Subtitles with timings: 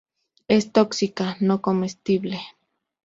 [0.47, 2.39] Es tóxica, no comestible.